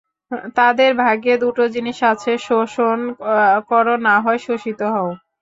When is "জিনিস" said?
1.75-1.97